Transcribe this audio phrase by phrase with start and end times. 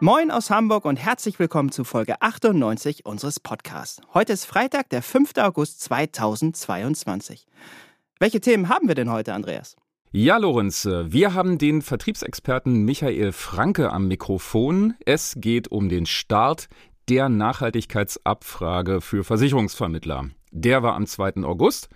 [0.00, 4.00] Moin aus Hamburg und herzlich willkommen zu Folge 98 unseres Podcasts.
[4.14, 5.36] Heute ist Freitag, der 5.
[5.38, 7.48] August 2022.
[8.20, 9.74] Welche Themen haben wir denn heute, Andreas?
[10.12, 14.94] Ja, Lorenz, wir haben den Vertriebsexperten Michael Franke am Mikrofon.
[15.04, 16.68] Es geht um den Start
[17.08, 20.30] der Nachhaltigkeitsabfrage für Versicherungsvermittler.
[20.52, 21.42] Der war am 2.
[21.42, 21.88] August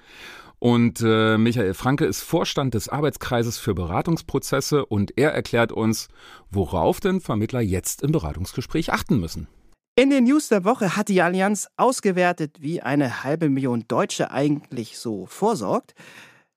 [0.63, 6.07] und äh, Michael Franke ist Vorstand des Arbeitskreises für Beratungsprozesse und er erklärt uns,
[6.53, 9.49] worauf denn Vermittler jetzt im Beratungsgespräch achten müssen.
[9.97, 14.99] In den News der Woche hat die Allianz ausgewertet, wie eine halbe Million Deutsche eigentlich
[14.99, 15.97] so vorsorgt.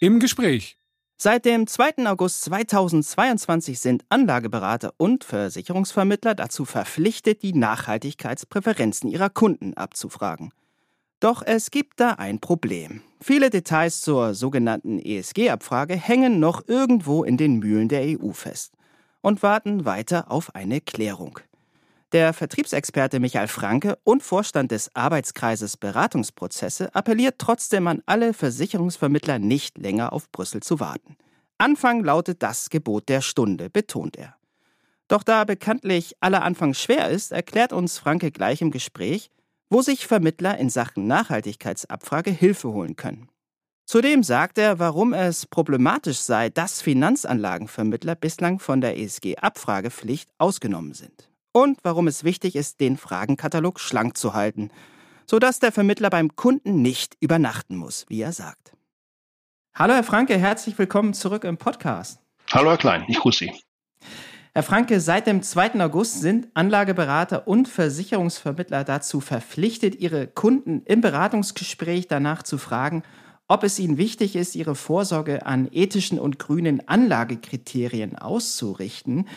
[0.00, 0.78] Im Gespräch.
[1.16, 2.06] Seit dem 2.
[2.06, 10.52] August 2022 sind Anlageberater und Versicherungsvermittler dazu verpflichtet, die Nachhaltigkeitspräferenzen ihrer Kunden abzufragen.
[11.18, 13.02] Doch es gibt da ein Problem.
[13.20, 18.74] Viele Details zur sogenannten ESG-Abfrage hängen noch irgendwo in den Mühlen der EU fest
[19.22, 21.40] und warten weiter auf eine Klärung.
[22.12, 29.76] Der Vertriebsexperte Michael Franke und Vorstand des Arbeitskreises Beratungsprozesse appelliert trotzdem an alle Versicherungsvermittler, nicht
[29.78, 31.16] länger auf Brüssel zu warten.
[31.58, 34.36] Anfang lautet das Gebot der Stunde, betont er.
[35.08, 39.30] Doch da bekanntlich aller Anfang schwer ist, erklärt uns Franke gleich im Gespräch,
[39.68, 43.28] wo sich Vermittler in Sachen Nachhaltigkeitsabfrage Hilfe holen können.
[43.84, 51.30] Zudem sagt er, warum es problematisch sei, dass Finanzanlagenvermittler bislang von der ESG-Abfragepflicht ausgenommen sind.
[51.52, 54.70] Und warum es wichtig ist, den Fragenkatalog schlank zu halten,
[55.24, 58.72] sodass der Vermittler beim Kunden nicht übernachten muss, wie er sagt.
[59.74, 62.20] Hallo Herr Franke, herzlich willkommen zurück im Podcast.
[62.52, 63.65] Hallo Herr Klein, ich grüße Sie.
[64.56, 65.84] Herr Franke, seit dem 2.
[65.84, 73.02] August sind Anlageberater und Versicherungsvermittler dazu verpflichtet, ihre Kunden im Beratungsgespräch danach zu fragen,
[73.48, 79.28] ob es ihnen wichtig ist, ihre Vorsorge an ethischen und grünen Anlagekriterien auszurichten.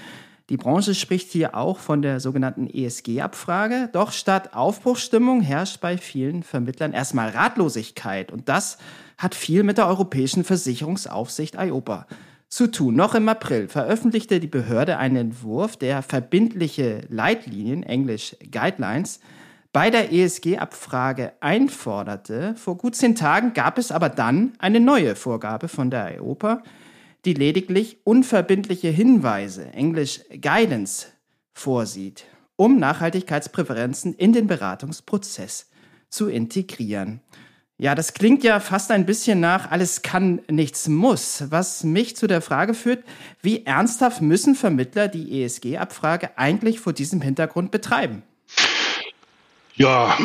[0.48, 3.90] Die Branche spricht hier auch von der sogenannten ESG-Abfrage.
[3.92, 8.32] Doch statt Aufbruchsstimmung herrscht bei vielen Vermittlern erstmal Ratlosigkeit.
[8.32, 8.78] Und das
[9.18, 12.08] hat viel mit der Europäischen Versicherungsaufsicht IOPA
[12.50, 12.96] zu tun.
[12.96, 19.20] Noch im April veröffentlichte die Behörde einen Entwurf, der verbindliche Leitlinien, englisch Guidelines,
[19.72, 22.56] bei der ESG-Abfrage einforderte.
[22.56, 26.64] Vor gut zehn Tagen gab es aber dann eine neue Vorgabe von der EOPA,
[27.26, 31.08] die lediglich unverbindliche Hinweise, englisch Guidance,
[31.54, 32.26] vorsieht,
[32.56, 35.70] um Nachhaltigkeitspräferenzen in den Beratungsprozess
[36.10, 37.22] zu integrieren.
[37.82, 42.28] Ja, das klingt ja fast ein bisschen nach, alles kann, nichts muss, was mich zu
[42.28, 43.06] der Frage führt,
[43.42, 48.24] wie ernsthaft müssen Vermittler die ESG-Abfrage eigentlich vor diesem Hintergrund betreiben?
[49.76, 50.18] Ja,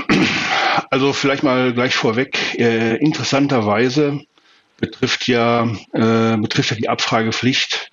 [0.91, 2.59] also vielleicht mal gleich vorweg.
[2.59, 4.21] Äh, interessanterweise
[4.79, 7.93] betrifft ja, äh, betrifft ja die Abfragepflicht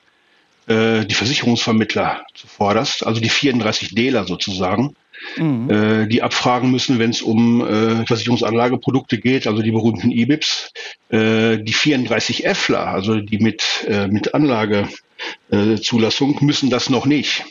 [0.68, 4.96] äh, die Versicherungsvermittler zuvorderst, also die 34 Dealer sozusagen,
[5.38, 5.70] mhm.
[5.70, 10.72] äh, die abfragen müssen, wenn es um äh, Versicherungsanlageprodukte geht, also die berühmten IBIPs.
[11.10, 17.44] Äh, die 34 Fler, also die mit, äh, mit Anlagezulassung, müssen das noch nicht.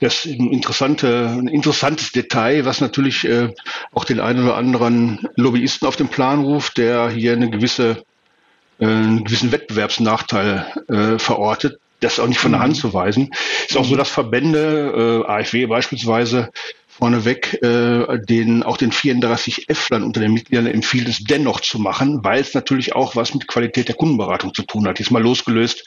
[0.00, 3.52] Das ist ein, interessante, ein interessantes Detail, was natürlich äh,
[3.92, 8.04] auch den einen oder anderen Lobbyisten auf den Plan ruft, der hier eine gewisse,
[8.78, 11.78] äh, einen gewissen Wettbewerbsnachteil äh, verortet.
[12.00, 12.80] Das ist auch nicht von der Hand mhm.
[12.80, 13.30] zu weisen.
[13.68, 16.50] Ist auch so, dass Verbände, äh, AfW beispielsweise,
[17.00, 22.22] vorneweg äh, den auch den 34 F-Lern unter den Mitgliedern empfiehlt es dennoch zu machen,
[22.22, 24.98] weil es natürlich auch was mit Qualität der Kundenberatung zu tun hat.
[24.98, 25.84] Diesmal losgelöst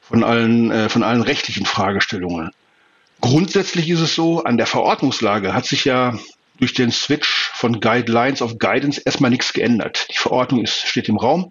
[0.00, 2.50] von allen äh, von allen rechtlichen Fragestellungen.
[3.20, 6.18] Grundsätzlich ist es so, an der Verordnungslage hat sich ja
[6.58, 10.06] durch den Switch von Guidelines auf Guidance erstmal nichts geändert.
[10.10, 11.50] Die Verordnung ist, steht im Raum.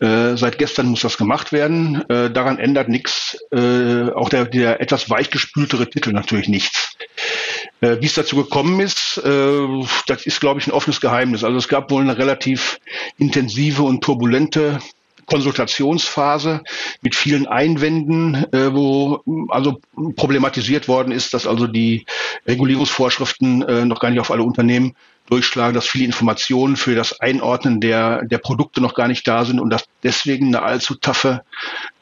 [0.00, 2.08] Äh, seit gestern muss das gemacht werden.
[2.08, 3.36] Äh, daran ändert nichts.
[3.52, 6.96] Äh, auch der, der etwas weichgespültere Titel natürlich nichts.
[7.82, 9.66] Äh, Wie es dazu gekommen ist, äh,
[10.06, 11.44] das ist, glaube ich, ein offenes Geheimnis.
[11.44, 12.80] Also es gab wohl eine relativ
[13.18, 14.78] intensive und turbulente
[15.26, 16.62] Konsultationsphase
[17.02, 19.20] mit vielen Einwänden, äh, wo
[19.50, 19.80] also
[20.16, 22.06] problematisiert worden ist, dass also die
[22.46, 24.94] Regulierungsvorschriften äh, noch gar nicht auf alle Unternehmen
[25.32, 29.60] durchschlagen, dass viele Informationen für das Einordnen der, der Produkte noch gar nicht da sind
[29.60, 31.42] und dass deswegen eine allzu taffe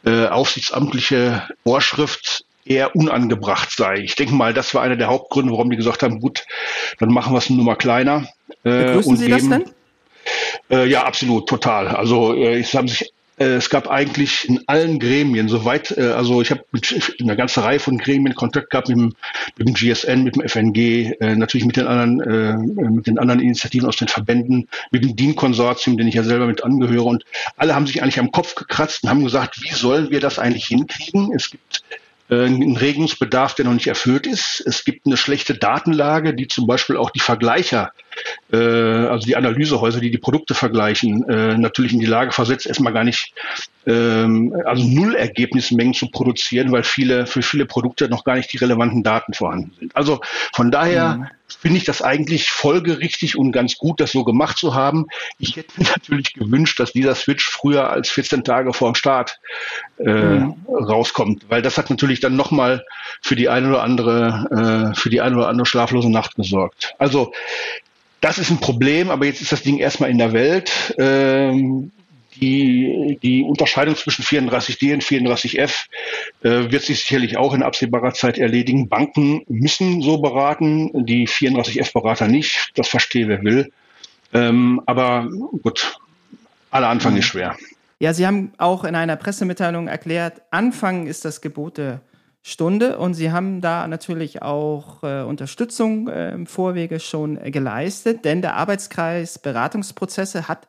[0.05, 3.99] äh, aufsichtsamtliche Vorschrift eher unangebracht sei.
[3.99, 6.45] Ich denke mal, das war einer der Hauptgründe, warum die gesagt haben, gut,
[6.99, 8.27] dann machen wir es nur mal kleiner.
[8.65, 9.65] Äh, Begrüßen Sie das denn?
[10.69, 11.87] Äh, ja, absolut, total.
[11.87, 16.51] Also äh, es haben sich es gab eigentlich in allen Gremien, soweit, äh, also ich
[16.51, 16.63] habe
[17.17, 19.15] in einer ganzen Reihe von Gremien Kontakt gehabt mit dem,
[19.57, 23.89] mit dem GSN, mit dem FNG, äh, natürlich mit den anderen, mit den anderen Initiativen
[23.89, 27.05] aus den Verbänden, mit dem DIN-Konsortium, den ich ja selber mit angehöre.
[27.05, 27.25] Und
[27.57, 30.67] alle haben sich eigentlich am Kopf gekratzt und haben gesagt, wie sollen wir das eigentlich
[30.67, 31.33] hinkriegen?
[31.35, 31.83] Es gibt
[32.29, 34.63] ein Regungsbedarf, der noch nicht erfüllt ist.
[34.65, 37.93] Es gibt eine schlechte Datenlage, die zum Beispiel auch die Vergleicher
[38.53, 42.93] äh, also die Analysehäuser, die die Produkte vergleichen, äh, natürlich in die Lage versetzt, erstmal
[42.93, 43.33] gar nicht,
[43.87, 49.03] ähm, also Null-Ergebnismengen zu produzieren, weil viele, für viele Produkte noch gar nicht die relevanten
[49.03, 49.97] Daten vorhanden sind.
[49.97, 50.21] Also
[50.53, 51.27] von daher mhm.
[51.49, 55.07] finde ich das eigentlich folgerichtig und ganz gut, das so gemacht zu haben.
[55.39, 59.39] Ich hätte mir natürlich gewünscht, dass dieser Switch früher als 14 Tage vor dem Start
[59.99, 60.55] äh, mhm.
[60.69, 62.85] rauskommt, weil das hat natürlich dann nochmal
[63.23, 66.95] für die eine oder andere, äh, für die eine oder andere schlaflose Nacht gesorgt.
[66.99, 67.33] Also
[68.21, 70.95] das ist ein Problem, aber jetzt ist das Ding erstmal in der Welt.
[70.99, 71.91] Ähm,
[72.37, 75.87] die, die Unterscheidung zwischen 34D und 34F
[76.43, 78.89] äh, wird sich sicherlich auch in absehbarer Zeit erledigen.
[78.89, 82.71] Banken müssen so beraten, die 34F-Berater nicht.
[82.77, 83.73] Das verstehe wer will.
[84.33, 85.29] Ähm, aber
[85.63, 85.99] gut,
[86.71, 87.57] aller Anfang ist schwer.
[87.99, 92.01] Ja, Sie haben auch in einer Pressemitteilung erklärt, Anfang ist das Gebot der
[92.43, 98.25] Stunde und sie haben da natürlich auch äh, Unterstützung äh, im Vorwege schon äh, geleistet,
[98.25, 100.67] denn der Arbeitskreis Beratungsprozesse hat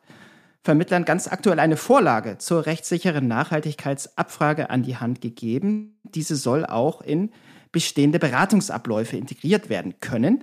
[0.62, 5.98] Vermittlern ganz aktuell eine Vorlage zur rechtssicheren Nachhaltigkeitsabfrage an die Hand gegeben.
[6.04, 7.30] Diese soll auch in
[7.72, 10.42] bestehende Beratungsabläufe integriert werden können.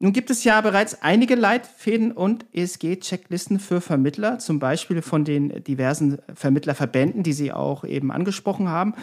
[0.00, 5.64] Nun gibt es ja bereits einige Leitfäden und ESG-Checklisten für Vermittler, zum Beispiel von den
[5.64, 8.94] diversen Vermittlerverbänden, die Sie auch eben angesprochen haben.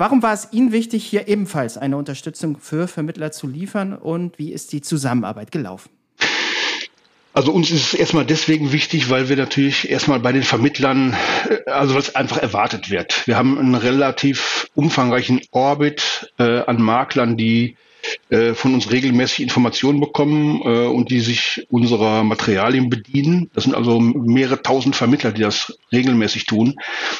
[0.00, 4.50] Warum war es Ihnen wichtig, hier ebenfalls eine Unterstützung für Vermittler zu liefern und wie
[4.50, 5.90] ist die Zusammenarbeit gelaufen?
[7.34, 11.14] Also uns ist es erstmal deswegen wichtig, weil wir natürlich erstmal bei den Vermittlern,
[11.50, 13.26] äh, also was einfach erwartet wird.
[13.26, 17.76] Wir haben einen relativ umfangreichen Orbit äh, an Maklern, die
[18.30, 23.50] äh, von uns regelmäßig Informationen bekommen äh, und die sich unserer Materialien bedienen.
[23.54, 26.76] Das sind also mehrere tausend Vermittler, die das regelmäßig tun.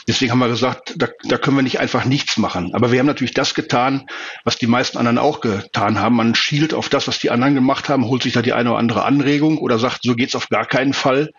[0.08, 2.74] Deswegen haben wir gesagt, da, da können wir nicht einfach nichts machen.
[2.74, 4.06] Aber wir haben natürlich das getan,
[4.44, 6.16] was die meisten anderen auch getan haben.
[6.16, 8.78] Man schielt auf das, was die anderen gemacht haben, holt sich da die eine oder
[8.78, 11.30] andere Anregung oder sagt, so geht's auf gar keinen Fall.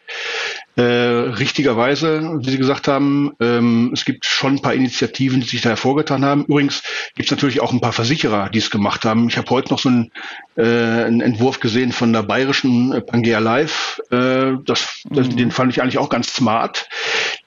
[1.41, 5.69] Richtigerweise, wie Sie gesagt haben, ähm, es gibt schon ein paar Initiativen, die sich da
[5.69, 6.45] hervorgetan haben.
[6.45, 6.83] Übrigens
[7.15, 9.27] gibt es natürlich auch ein paar Versicherer, die es gemacht haben.
[9.27, 10.11] Ich habe heute noch so einen,
[10.55, 13.99] äh, einen, Entwurf gesehen von der bayerischen äh, Pangea Live.
[14.11, 15.37] Äh, das, das, mhm.
[15.37, 16.87] Den fand ich eigentlich auch ganz smart.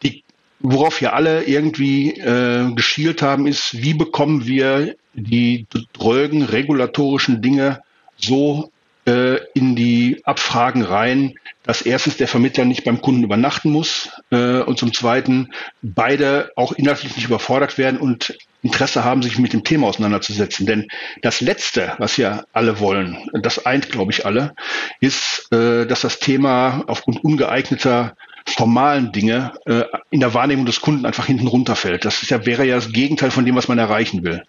[0.03, 0.25] Die,
[0.59, 7.81] worauf wir alle irgendwie äh, geschielt haben, ist, wie bekommen wir die drögen regulatorischen Dinge
[8.17, 8.73] so
[9.05, 14.61] äh, in die Abfragen rein, dass erstens der Vermittler nicht beim Kunden übernachten muss äh,
[14.61, 19.65] und zum Zweiten beide auch inhaltlich nicht überfordert werden und Interesse haben, sich mit dem
[19.65, 20.67] Thema auseinanderzusetzen.
[20.67, 20.89] Denn
[21.23, 24.55] das Letzte, was wir alle wollen, das eint, glaube ich, alle,
[25.01, 28.15] ist, äh, dass das Thema aufgrund ungeeigneter
[28.47, 32.05] formalen Dinge äh, in der Wahrnehmung des Kunden einfach hinten runterfällt.
[32.05, 34.43] Das ist ja, wäre ja das Gegenteil von dem, was man erreichen will.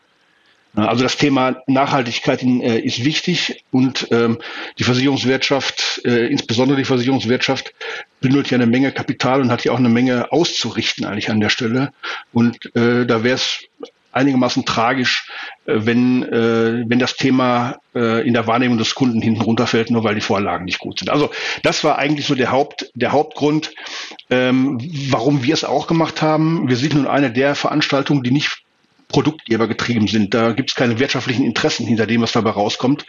[0.76, 4.40] Also das Thema Nachhaltigkeit äh, ist wichtig und ähm,
[4.78, 7.74] die Versicherungswirtschaft, äh, insbesondere die Versicherungswirtschaft,
[8.20, 11.50] bündelt ja eine Menge Kapital und hat ja auch eine Menge auszurichten eigentlich an der
[11.50, 11.94] Stelle.
[12.34, 13.64] Und äh, da wäre es
[14.12, 15.28] einigermaßen tragisch,
[15.66, 20.16] äh, wenn, äh, wenn das Thema in der Wahrnehmung des Kunden hinten runterfällt, nur weil
[20.16, 21.10] die Vorlagen nicht gut sind.
[21.10, 21.32] Also
[21.64, 23.72] das war eigentlich so der, Haupt, der Hauptgrund,
[24.30, 26.68] ähm, warum wir es auch gemacht haben.
[26.68, 28.65] Wir sind nun eine der Veranstaltungen, die nicht
[29.16, 30.34] Produktgeber getrieben sind.
[30.34, 33.06] Da gibt es keine wirtschaftlichen Interessen hinter dem, was dabei rauskommt.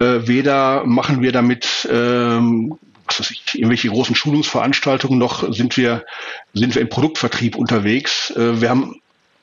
[0.00, 6.06] Äh, weder machen wir damit ähm, was weiß ich, irgendwelche großen Schulungsveranstaltungen, noch sind wir,
[6.54, 8.30] sind wir im Produktvertrieb unterwegs.
[8.30, 8.94] Äh, wir haben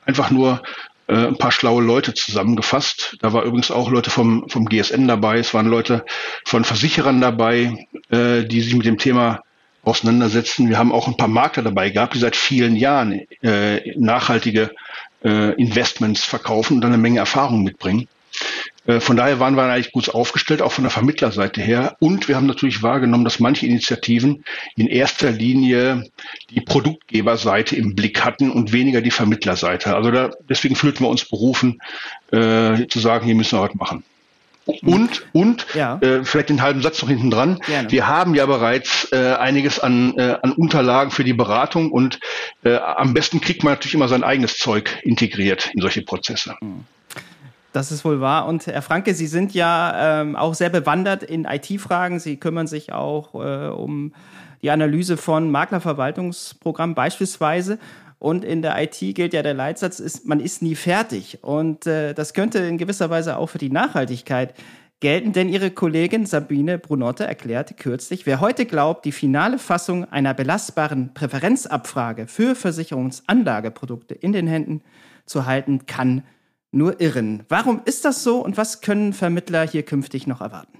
[0.04, 0.64] einfach nur
[1.06, 3.18] äh, ein paar schlaue Leute zusammengefasst.
[3.20, 6.04] Da war übrigens auch Leute vom, vom GSN dabei, es waren Leute
[6.44, 9.42] von Versicherern dabei, äh, die sich mit dem Thema
[9.84, 10.68] auseinandersetzen.
[10.68, 14.72] Wir haben auch ein paar Makler dabei gehabt, die seit vielen Jahren äh, nachhaltige
[15.24, 18.08] äh, Investments verkaufen und dann eine Menge Erfahrung mitbringen.
[18.86, 21.96] Äh, von daher waren wir eigentlich gut aufgestellt, auch von der Vermittlerseite her.
[22.00, 24.44] Und wir haben natürlich wahrgenommen, dass manche Initiativen
[24.76, 26.04] in erster Linie
[26.50, 29.94] die Produktgeberseite im Blick hatten und weniger die Vermittlerseite.
[29.94, 31.80] Also da, deswegen fühlten wir uns berufen,
[32.30, 34.04] äh, zu sagen, hier müssen wir was machen.
[34.82, 35.98] Und, und ja.
[36.00, 37.58] äh, vielleicht den halben Satz noch hinten dran.
[37.66, 37.90] Gerne.
[37.90, 42.20] Wir haben ja bereits äh, einiges an, äh, an Unterlagen für die Beratung und
[42.62, 46.54] äh, am besten kriegt man natürlich immer sein eigenes Zeug integriert in solche Prozesse.
[47.72, 48.46] Das ist wohl wahr.
[48.46, 52.20] Und Herr Franke, Sie sind ja ähm, auch sehr bewandert in IT-Fragen.
[52.20, 54.12] Sie kümmern sich auch äh, um
[54.62, 57.78] die Analyse von Maklerverwaltungsprogrammen beispielsweise.
[58.22, 61.40] Und in der IT gilt ja der Leitsatz, ist, man ist nie fertig.
[61.42, 64.54] Und äh, das könnte in gewisser Weise auch für die Nachhaltigkeit
[65.00, 70.34] gelten, denn ihre Kollegin Sabine Brunotte erklärte kürzlich, wer heute glaubt, die finale Fassung einer
[70.34, 74.82] belastbaren Präferenzabfrage für Versicherungsanlageprodukte in den Händen
[75.26, 76.22] zu halten, kann
[76.70, 77.42] nur irren.
[77.48, 80.78] Warum ist das so und was können Vermittler hier künftig noch erwarten?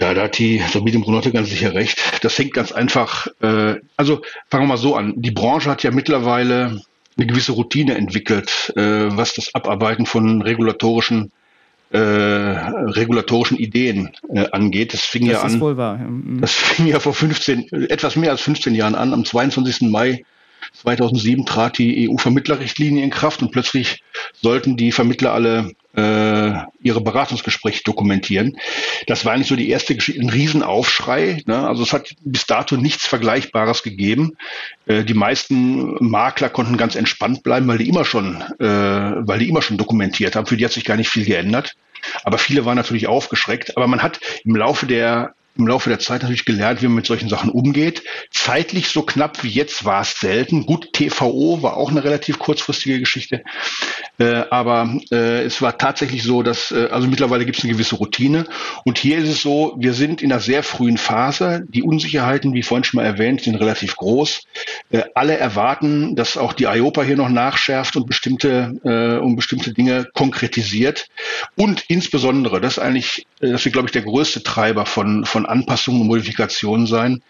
[0.00, 1.98] Ja, da hat die Sabine Brunotte ganz sicher recht.
[2.22, 5.14] Das hängt ganz einfach, äh, also fangen wir mal so an.
[5.16, 6.80] Die Branche hat ja mittlerweile
[7.16, 11.30] eine gewisse Routine entwickelt, äh, was das Abarbeiten von regulatorischen
[11.92, 14.94] äh, regulatorischen Ideen äh, angeht.
[14.94, 15.60] Das fing das ja an.
[15.76, 15.98] Wahr.
[15.98, 16.40] Mhm.
[16.40, 19.12] Das fing ja vor 15, etwas mehr als 15 Jahren an.
[19.12, 19.90] Am 22.
[19.90, 20.24] Mai
[20.74, 24.02] 2007 trat die EU-Vermittlerrichtlinie in Kraft und plötzlich
[24.40, 28.56] sollten die Vermittler alle äh, ihre Beratungsgespräche dokumentieren.
[29.06, 31.42] Das war eigentlich so die erste Geschichte, ein Riesenaufschrei.
[31.46, 31.66] Ne?
[31.66, 34.36] Also es hat bis dato nichts Vergleichbares gegeben.
[34.86, 39.48] Äh, die meisten Makler konnten ganz entspannt bleiben, weil die immer schon, äh, weil die
[39.48, 40.46] immer schon dokumentiert haben.
[40.46, 41.74] Für die hat sich gar nicht viel geändert.
[42.24, 43.76] Aber viele waren natürlich aufgeschreckt.
[43.76, 47.06] Aber man hat im Laufe der im Laufe der Zeit natürlich gelernt, wie man mit
[47.06, 48.02] solchen Sachen umgeht.
[48.30, 50.66] Zeitlich so knapp wie jetzt war es selten.
[50.66, 53.42] Gut, TVO war auch eine relativ kurzfristige Geschichte.
[54.18, 57.96] Äh, aber äh, es war tatsächlich so, dass, äh, also mittlerweile gibt es eine gewisse
[57.96, 58.46] Routine.
[58.84, 61.64] Und hier ist es so, wir sind in einer sehr frühen Phase.
[61.68, 64.42] Die Unsicherheiten, wie vorhin schon mal erwähnt, sind relativ groß.
[64.90, 69.72] Äh, alle erwarten, dass auch die IOPA hier noch nachschärft und bestimmte, äh, und bestimmte
[69.72, 71.06] Dinge konkretisiert.
[71.56, 75.39] Und insbesondere, das ist eigentlich, äh, das ist, glaube ich, der größte Treiber von, von
[75.46, 77.22] Anpassungen und Modifikationen sein.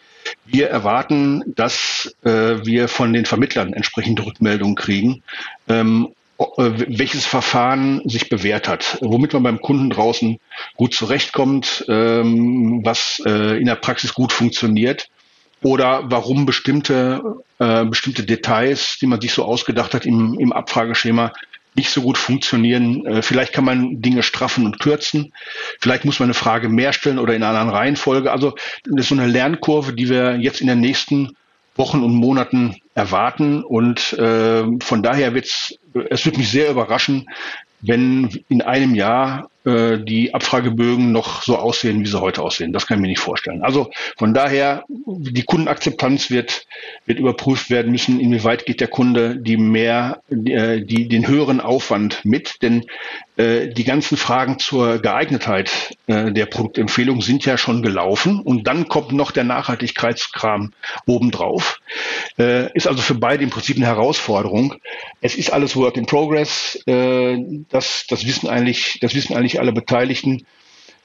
[0.45, 5.23] Wir erwarten, dass äh, wir von den Vermittlern entsprechende Rückmeldungen kriegen,
[5.69, 10.39] ähm, äh, welches Verfahren sich bewährt hat, womit man beim Kunden draußen
[10.77, 15.09] gut zurechtkommt, ähm, was äh, in der Praxis gut funktioniert
[15.63, 17.23] oder warum bestimmte,
[17.59, 21.33] äh, bestimmte Details, die man sich so ausgedacht hat im, im Abfrageschema,
[21.75, 23.07] nicht so gut funktionieren.
[23.07, 25.33] Äh, vielleicht kann man Dinge straffen und kürzen.
[25.81, 28.33] Vielleicht muss man eine Frage mehr stellen oder in einer anderen Reihenfolge.
[28.33, 31.37] Also das ist so eine Lernkurve, die wir jetzt in den nächsten
[31.77, 33.63] Wochen und Monaten erwarten.
[33.63, 35.75] Und äh, von daher wird's,
[36.11, 37.29] es wird mich sehr überraschen,
[37.81, 42.73] wenn in einem Jahr äh, die Abfragebögen noch so aussehen, wie sie heute aussehen.
[42.73, 43.63] Das kann ich mir nicht vorstellen.
[43.63, 46.67] Also von daher, die Kundenakzeptanz wird,
[47.07, 51.61] wird überprüft werden müssen, inwieweit geht der Kunde die mehr, die, äh, die den höheren
[51.61, 52.63] Aufwand mit.
[52.63, 52.87] Denn
[53.37, 58.41] äh, die ganzen Fragen zur Geeignetheit äh, der Produktempfehlung sind ja schon gelaufen.
[58.41, 60.73] Und dann kommt noch der Nachhaltigkeitskram
[61.07, 61.81] obendrauf.
[62.39, 64.75] Äh, ist also für beide im Prinzip eine Herausforderung.
[65.21, 66.79] Es ist alles Work in Progress.
[66.87, 67.39] Äh,
[67.71, 70.47] das, das wissen eigentlich, das wissen eigentlich alle Beteiligten.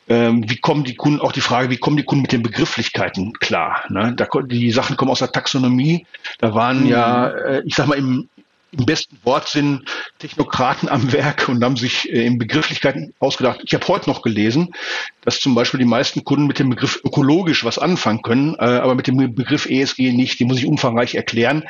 [0.07, 3.33] Ähm, wie kommen die Kunden, auch die Frage, wie kommen die Kunden mit den Begrifflichkeiten
[3.33, 3.81] klar?
[3.89, 4.13] Ne?
[4.15, 6.05] Da, die Sachen kommen aus der Taxonomie.
[6.37, 6.89] Da waren mhm.
[6.89, 8.29] ja, äh, ich sag mal, im,
[8.71, 9.83] im besten Wortsinn
[10.19, 13.61] Technokraten am Werk und haben sich äh, in Begrifflichkeiten ausgedacht.
[13.63, 14.75] Ich habe heute noch gelesen,
[15.21, 18.93] dass zum Beispiel die meisten Kunden mit dem Begriff ökologisch was anfangen können, äh, aber
[18.93, 20.39] mit dem Begriff ESG nicht.
[20.39, 21.63] Die muss ich umfangreich erklären,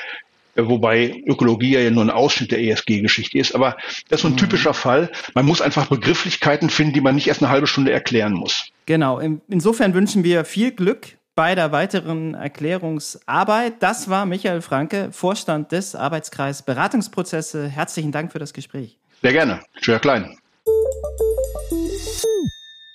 [0.56, 3.54] wobei Ökologie ja nur ein Ausschnitt der ESG-Geschichte ist.
[3.56, 3.78] Aber
[4.10, 4.38] das ist so ein mhm.
[4.38, 5.12] typischer Fall.
[5.34, 8.70] Man muss einfach Begrifflichkeiten finden, die man nicht erst eine halbe Stunde erklären muss.
[8.86, 9.20] Genau.
[9.48, 13.76] Insofern wünschen wir viel Glück bei der weiteren Erklärungsarbeit.
[13.82, 17.68] Das war Michael Franke, Vorstand des Arbeitskreis Beratungsprozesse.
[17.68, 18.98] Herzlichen Dank für das Gespräch.
[19.22, 19.60] Sehr gerne.
[19.82, 20.38] Schwer klein.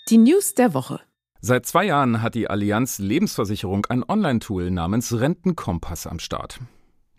[0.09, 1.01] Die News der Woche.
[1.43, 6.61] Seit zwei Jahren hat die Allianz Lebensversicherung ein Online-Tool namens Rentenkompass am Start.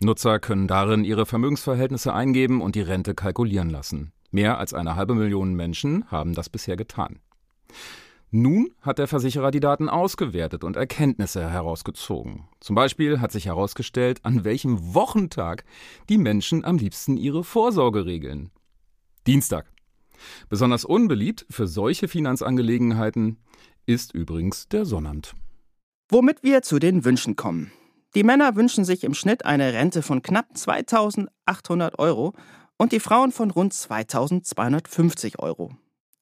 [0.04, 4.12] Nutzer können darin ihre Vermögensverhältnisse eingeben und die Rente kalkulieren lassen.
[4.30, 7.20] Mehr als eine halbe Million Menschen haben das bisher getan.
[8.30, 12.48] Nun hat der Versicherer die Daten ausgewertet und Erkenntnisse herausgezogen.
[12.60, 15.64] Zum Beispiel hat sich herausgestellt, an welchem Wochentag
[16.08, 18.50] die Menschen am liebsten ihre Vorsorge regeln.
[19.26, 19.70] Dienstag.
[20.48, 23.36] Besonders unbeliebt für solche Finanzangelegenheiten
[23.84, 25.34] ist übrigens der Sonnabend.
[26.10, 27.70] Womit wir zu den Wünschen kommen.
[28.14, 32.34] Die Männer wünschen sich im Schnitt eine Rente von knapp 2800 Euro
[32.76, 35.72] und die Frauen von rund 2250 Euro.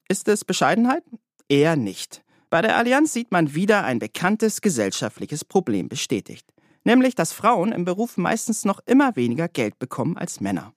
[0.08, 1.02] Ist es Bescheidenheit?
[1.48, 2.22] Eher nicht.
[2.48, 6.46] Bei der Allianz sieht man wieder ein bekanntes gesellschaftliches Problem bestätigt.
[6.84, 10.72] Nämlich, dass Frauen im Beruf meistens noch immer weniger Geld bekommen als Männer.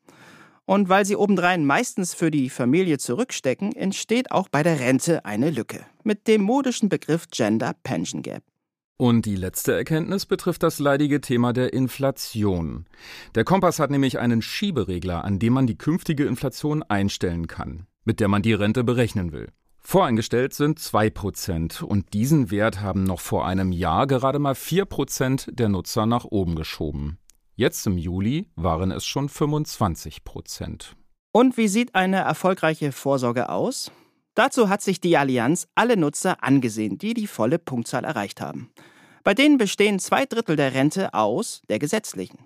[0.66, 5.50] Und weil sie obendrein meistens für die Familie zurückstecken, entsteht auch bei der Rente eine
[5.50, 5.86] Lücke.
[6.04, 8.44] Mit dem modischen Begriff Gender Pension Gap.
[8.98, 12.86] Und die letzte Erkenntnis betrifft das leidige Thema der Inflation.
[13.36, 18.20] Der Kompass hat nämlich einen Schieberegler, an dem man die künftige Inflation einstellen kann, mit
[18.20, 19.50] der man die Rente berechnen will.
[19.80, 25.68] Voreingestellt sind 2% und diesen Wert haben noch vor einem Jahr gerade mal 4% der
[25.68, 27.18] Nutzer nach oben geschoben.
[27.56, 30.94] Jetzt im Juli waren es schon 25%.
[31.34, 33.92] Und wie sieht eine erfolgreiche Vorsorge aus?
[34.36, 38.72] Dazu hat sich die Allianz alle Nutzer angesehen, die die volle Punktzahl erreicht haben.
[39.24, 42.40] Bei denen bestehen zwei Drittel der Rente aus der gesetzlichen.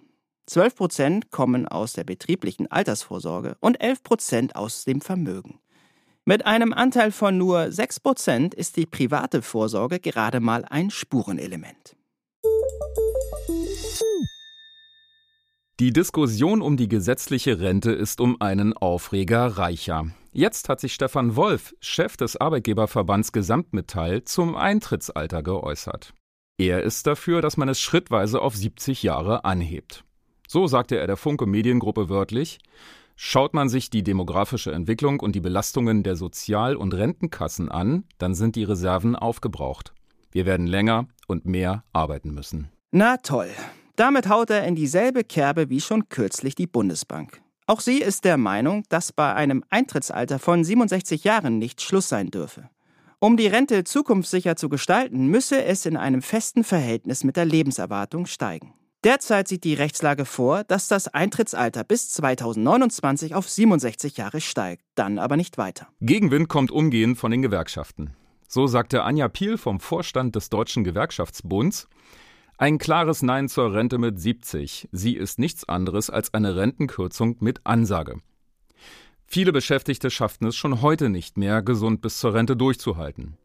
[0.47, 5.59] 12 Prozent kommen aus der betrieblichen Altersvorsorge und 11 Prozent aus dem Vermögen.
[6.23, 11.95] Mit einem Anteil von nur 6% ist die private Vorsorge gerade mal ein Spurenelement.
[15.79, 20.07] Die Diskussion um die gesetzliche Rente ist um einen Aufreger reicher.
[20.37, 26.13] Jetzt hat sich Stefan Wolf, Chef des Arbeitgeberverbands Gesamtmetall, zum Eintrittsalter geäußert.
[26.59, 30.03] Er ist dafür, dass man es schrittweise auf 70 Jahre anhebt.
[30.47, 32.59] So sagte er der Funke Mediengruppe wörtlich,
[33.15, 38.35] Schaut man sich die demografische Entwicklung und die Belastungen der Sozial- und Rentenkassen an, dann
[38.35, 39.95] sind die Reserven aufgebraucht.
[40.29, 42.69] Wir werden länger und mehr arbeiten müssen.
[42.91, 43.49] Na toll.
[43.95, 47.41] Damit haut er in dieselbe Kerbe wie schon kürzlich die Bundesbank.
[47.69, 52.31] Auch sie ist der Meinung, dass bei einem Eintrittsalter von 67 Jahren nicht Schluss sein
[52.31, 52.69] dürfe.
[53.19, 58.25] Um die Rente zukunftssicher zu gestalten, müsse es in einem festen Verhältnis mit der Lebenserwartung
[58.25, 58.73] steigen.
[59.03, 65.19] Derzeit sieht die Rechtslage vor, dass das Eintrittsalter bis 2029 auf 67 Jahre steigt, dann
[65.19, 65.87] aber nicht weiter.
[65.99, 68.15] Gegenwind kommt umgehend von den Gewerkschaften.
[68.47, 71.89] So sagte Anja Piel vom Vorstand des Deutschen Gewerkschaftsbunds,
[72.57, 74.89] ein klares Nein zur Rente mit 70.
[74.91, 78.19] Sie ist nichts anderes als eine Rentenkürzung mit Ansage.
[79.27, 83.37] Viele Beschäftigte schafften es schon heute nicht mehr, gesund bis zur Rente durchzuhalten.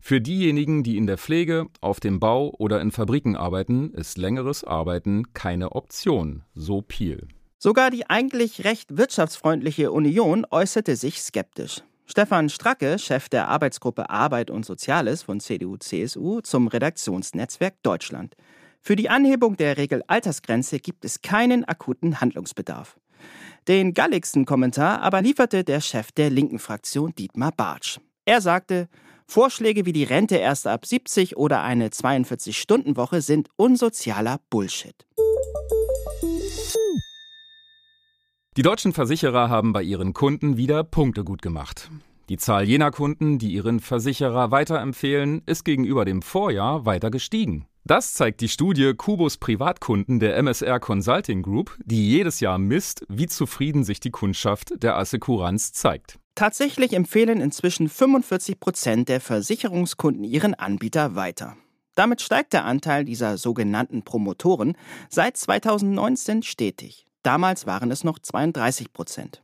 [0.00, 4.62] Für diejenigen, die in der Pflege, auf dem Bau oder in Fabriken arbeiten, ist längeres
[4.62, 7.28] Arbeiten keine Option, so Piel.
[7.58, 11.82] Sogar die eigentlich recht wirtschaftsfreundliche Union äußerte sich skeptisch.
[12.10, 18.34] Stefan Stracke, Chef der Arbeitsgruppe Arbeit und Soziales von CDU-CSU zum Redaktionsnetzwerk Deutschland.
[18.80, 22.98] Für die Anhebung der Regelaltersgrenze gibt es keinen akuten Handlungsbedarf.
[23.68, 27.98] Den galligsten Kommentar aber lieferte der Chef der linken Fraktion Dietmar Bartsch.
[28.24, 28.88] Er sagte,
[29.26, 35.04] Vorschläge wie die Rente erst ab 70 oder eine 42-Stunden-Woche sind unsozialer Bullshit.
[38.58, 41.92] Die deutschen Versicherer haben bei ihren Kunden wieder Punkte gut gemacht.
[42.28, 47.66] Die Zahl jener Kunden, die ihren Versicherer weiterempfehlen, ist gegenüber dem Vorjahr weiter gestiegen.
[47.84, 53.28] Das zeigt die Studie Kubus Privatkunden der MSR Consulting Group, die jedes Jahr misst, wie
[53.28, 56.18] zufrieden sich die Kundschaft der Assekuranz zeigt.
[56.34, 61.56] Tatsächlich empfehlen inzwischen 45 Prozent der Versicherungskunden ihren Anbieter weiter.
[61.94, 64.76] Damit steigt der Anteil dieser sogenannten Promotoren
[65.08, 67.07] seit 2019 stetig.
[67.28, 69.42] Damals waren es noch 32 Prozent.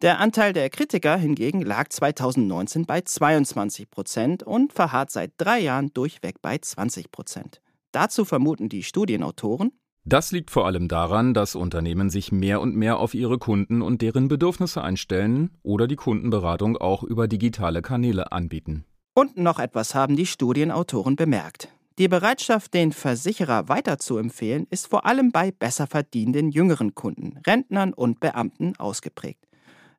[0.00, 5.92] Der Anteil der Kritiker hingegen lag 2019 bei 22 Prozent und verharrt seit drei Jahren
[5.92, 7.62] durchweg bei 20 Prozent.
[7.90, 9.72] Dazu vermuten die Studienautoren,
[10.04, 14.02] Das liegt vor allem daran, dass Unternehmen sich mehr und mehr auf ihre Kunden und
[14.02, 18.84] deren Bedürfnisse einstellen oder die Kundenberatung auch über digitale Kanäle anbieten.
[19.14, 21.70] Und noch etwas haben die Studienautoren bemerkt.
[22.00, 28.20] Die Bereitschaft, den Versicherer weiterzuempfehlen, ist vor allem bei besser verdienenden jüngeren Kunden, Rentnern und
[28.20, 29.46] Beamten ausgeprägt.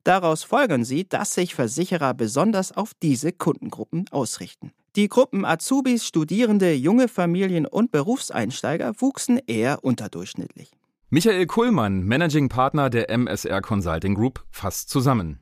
[0.04, 4.72] Daraus folgern sie, dass sich Versicherer besonders auf diese Kundengruppen ausrichten.
[4.96, 10.72] Die Gruppen Azubis, Studierende, junge Familien und Berufseinsteiger wuchsen eher unterdurchschnittlich.
[11.12, 15.40] Michael Kuhlmann, Managing Partner der MSR Consulting Group, fasst zusammen.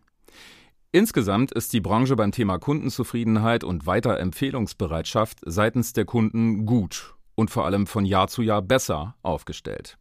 [0.91, 7.65] Insgesamt ist die Branche beim Thema Kundenzufriedenheit und Weiterempfehlungsbereitschaft seitens der Kunden gut und vor
[7.65, 9.99] allem von Jahr zu Jahr besser aufgestellt.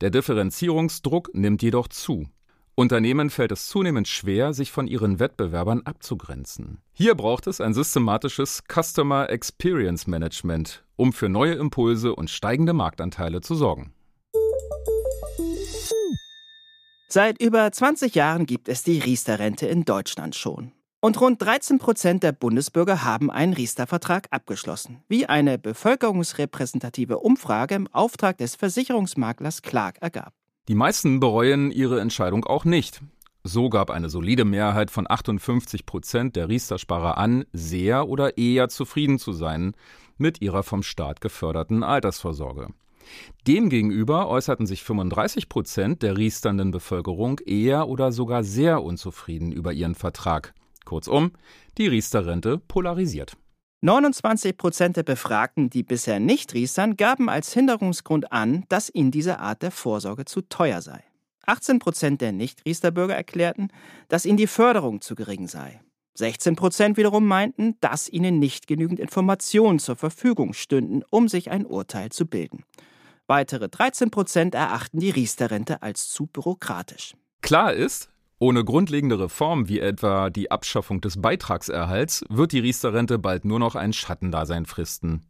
[0.00, 2.28] Der Differenzierungsdruck nimmt jedoch zu.
[2.74, 6.78] Unternehmen fällt es zunehmend schwer, sich von ihren Wettbewerbern abzugrenzen.
[6.92, 13.42] Hier braucht es ein systematisches Customer Experience Management, um für neue Impulse und steigende Marktanteile
[13.42, 13.92] zu sorgen.
[17.16, 20.72] Seit über 20 Jahren gibt es die Riester-Rente in Deutschland schon.
[21.00, 27.86] Und rund 13 Prozent der Bundesbürger haben einen Riester-Vertrag abgeschlossen, wie eine bevölkerungsrepräsentative Umfrage im
[27.86, 30.34] Auftrag des Versicherungsmaklers Clark ergab.
[30.66, 33.00] Die meisten bereuen ihre Entscheidung auch nicht.
[33.44, 39.20] So gab eine solide Mehrheit von 58 Prozent der Riester-Sparer an, sehr oder eher zufrieden
[39.20, 39.74] zu sein
[40.18, 42.70] mit ihrer vom Staat geförderten Altersvorsorge.
[43.46, 49.94] Demgegenüber äußerten sich 35 Prozent der riesternden Bevölkerung eher oder sogar sehr unzufrieden über ihren
[49.94, 50.54] Vertrag.
[50.84, 51.32] Kurzum,
[51.78, 53.36] die Riester-Rente polarisiert.
[53.80, 59.40] 29 Prozent der Befragten, die bisher nicht riestern, gaben als Hinderungsgrund an, dass ihnen diese
[59.40, 61.04] Art der Vorsorge zu teuer sei.
[61.46, 63.68] 18 Prozent der Nicht-Riester-Bürger erklärten,
[64.08, 65.80] dass ihnen die Förderung zu gering sei.
[66.14, 71.66] 16 Prozent wiederum meinten, dass ihnen nicht genügend Informationen zur Verfügung stünden, um sich ein
[71.66, 72.64] Urteil zu bilden.
[73.26, 77.14] Weitere 13 Prozent erachten die Riester-Rente als zu bürokratisch.
[77.40, 83.46] Klar ist, ohne grundlegende Reform wie etwa die Abschaffung des Beitragserhalts wird die Riester-Rente bald
[83.46, 85.22] nur noch ein Schattendasein fristen.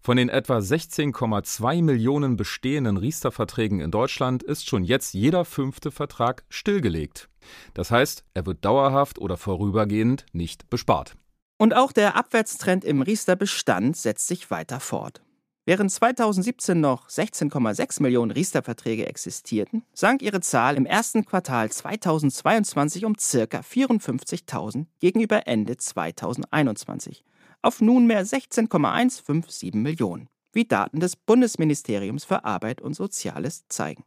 [0.00, 6.44] Von den etwa 16,2 Millionen bestehenden Riester-Verträgen in Deutschland ist schon jetzt jeder fünfte Vertrag
[6.50, 7.30] stillgelegt.
[7.72, 11.16] Das heißt, er wird dauerhaft oder vorübergehend nicht bespart.
[11.58, 15.22] Und auch der Abwärtstrend im Riester-Bestand setzt sich weiter fort.
[15.64, 23.14] Während 2017 noch 16,6 Millionen Riester-Verträge existierten, sank ihre Zahl im ersten Quartal 2022 um
[23.14, 23.60] ca.
[23.60, 27.24] 54.000 gegenüber Ende 2021
[27.62, 34.02] auf nunmehr 16,157 Millionen, wie Daten des Bundesministeriums für Arbeit und Soziales zeigen.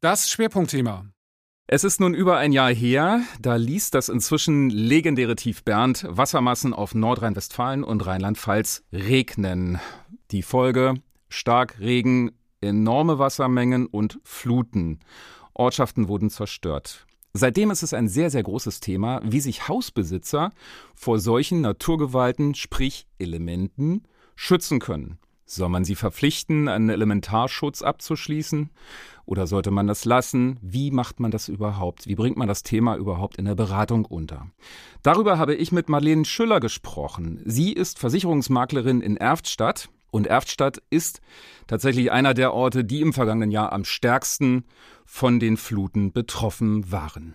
[0.00, 1.06] Das Schwerpunktthema.
[1.70, 6.72] Es ist nun über ein Jahr her, da ließ das inzwischen legendäre Tief Bernd Wassermassen
[6.72, 9.78] auf Nordrhein-Westfalen und Rheinland-Pfalz regnen.
[10.30, 10.94] Die Folge
[11.28, 15.00] Starkregen, enorme Wassermengen und Fluten.
[15.52, 17.06] Ortschaften wurden zerstört.
[17.34, 20.52] Seitdem ist es ein sehr, sehr großes Thema, wie sich Hausbesitzer
[20.94, 24.04] vor solchen Naturgewalten, sprich Elementen,
[24.36, 25.18] schützen können.
[25.44, 28.70] Soll man sie verpflichten, einen Elementarschutz abzuschließen?
[29.28, 30.58] Oder sollte man das lassen?
[30.62, 32.06] Wie macht man das überhaupt?
[32.06, 34.46] Wie bringt man das Thema überhaupt in der Beratung unter?
[35.02, 37.42] Darüber habe ich mit Marlene Schüller gesprochen.
[37.44, 39.90] Sie ist Versicherungsmaklerin in Erftstadt.
[40.10, 41.20] Und Erftstadt ist
[41.66, 44.64] tatsächlich einer der Orte, die im vergangenen Jahr am stärksten
[45.04, 47.34] von den Fluten betroffen waren.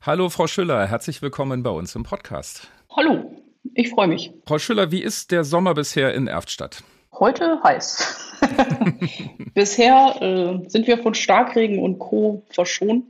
[0.00, 2.70] Hallo, Frau Schüller, herzlich willkommen bei uns im Podcast.
[2.96, 3.42] Hallo,
[3.74, 4.32] ich freue mich.
[4.46, 6.84] Frau Schüller, wie ist der Sommer bisher in Erftstadt?
[7.12, 8.35] Heute heiß.
[9.54, 12.44] bisher äh, sind wir von Starkregen und Co.
[12.50, 13.04] verschont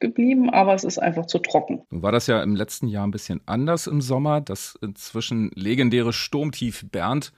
[0.00, 1.82] geblieben, aber es ist einfach zu trocken.
[1.90, 4.40] Nun war das ja im letzten Jahr ein bisschen anders im Sommer.
[4.40, 7.32] Das inzwischen legendäre Sturmtief Bernd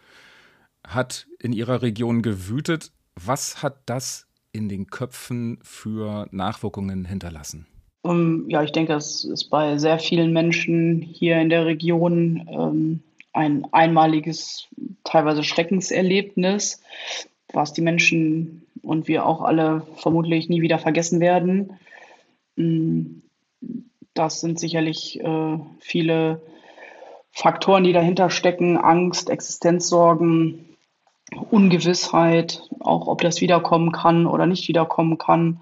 [0.86, 2.92] hat in ihrer Region gewütet.
[3.16, 7.66] Was hat das in den Köpfen für Nachwirkungen hinterlassen?
[8.02, 12.48] Um, ähm, ja, ich denke, es ist bei sehr vielen Menschen hier in der Region
[12.50, 14.68] ähm, ein einmaliges,
[15.04, 16.82] teilweise Schreckenserlebnis,
[17.52, 21.78] was die Menschen und wir auch alle vermutlich nie wieder vergessen werden.
[22.56, 23.22] Mm,
[24.14, 26.42] das sind sicherlich äh, viele
[27.30, 28.76] Faktoren, die dahinter stecken.
[28.76, 30.76] Angst, Existenzsorgen,
[31.50, 35.60] Ungewissheit, auch ob das wiederkommen kann oder nicht wiederkommen kann.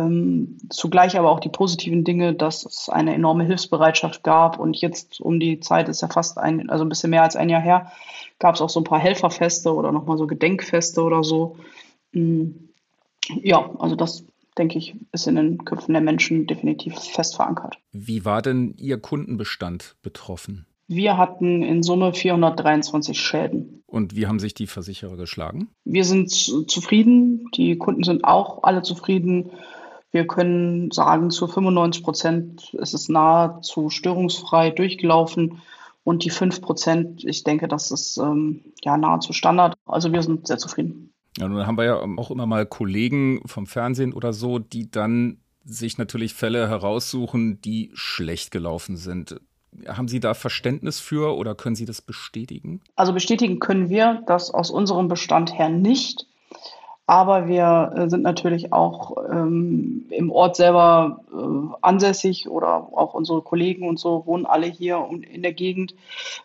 [0.00, 5.20] Ähm, zugleich aber auch die positiven Dinge, dass es eine enorme Hilfsbereitschaft gab und jetzt
[5.20, 7.92] um die Zeit ist ja fast ein, also ein bisschen mehr als ein Jahr her,
[8.38, 11.56] gab es auch so ein paar Helferfeste oder nochmal so Gedenkfeste oder so.
[12.12, 12.50] Mm,
[13.42, 14.24] ja, also das
[14.58, 17.78] denke ich, ist in den Köpfen der Menschen definitiv fest verankert.
[17.92, 20.66] Wie war denn Ihr Kundenbestand betroffen?
[20.88, 23.84] Wir hatten in Summe 423 Schäden.
[23.86, 25.68] Und wie haben sich die Versicherer geschlagen?
[25.84, 27.48] Wir sind zufrieden.
[27.54, 29.50] Die Kunden sind auch alle zufrieden.
[30.12, 35.62] Wir können sagen, zu 95 Prozent ist es nahezu störungsfrei durchgelaufen.
[36.02, 39.74] Und die 5 Prozent, ich denke, das ist ähm, ja nahezu Standard.
[39.86, 41.12] Also wir sind sehr zufrieden.
[41.38, 45.38] Ja, nun haben wir ja auch immer mal Kollegen vom Fernsehen oder so, die dann
[45.64, 49.40] sich natürlich Fälle heraussuchen, die schlecht gelaufen sind.
[49.86, 52.80] Haben Sie da Verständnis für oder können Sie das bestätigen?
[52.96, 56.26] Also bestätigen können wir das aus unserem Bestand her nicht.
[57.10, 63.42] Aber wir äh, sind natürlich auch ähm, im Ort selber äh, ansässig oder auch unsere
[63.42, 65.96] Kollegen und so wohnen alle hier in der Gegend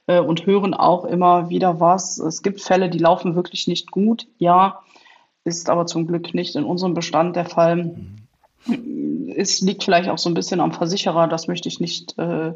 [0.07, 2.17] äh, und hören auch immer wieder was.
[2.17, 4.25] Es gibt Fälle, die laufen wirklich nicht gut.
[4.39, 4.79] Ja,
[5.43, 7.95] ist aber zum Glück nicht in unserem Bestand der Fall.
[8.65, 9.33] Mhm.
[9.35, 12.53] Es liegt vielleicht auch so ein bisschen am Versicherer, das möchte ich nicht äh,